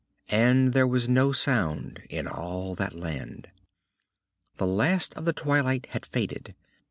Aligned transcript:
And 0.31 0.73
there 0.73 0.87
was 0.87 1.07
no 1.07 1.31
sound 1.31 2.01
in 2.09 2.25
all 2.25 2.73
that 2.73 2.95
land. 2.95 3.51
The 4.57 4.65
last 4.65 5.15
of 5.15 5.25
the 5.25 5.31
twilight 5.33 5.85
had 5.91 6.07
faded. 6.07 6.55